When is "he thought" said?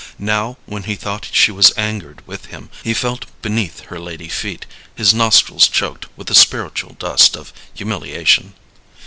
0.85-1.29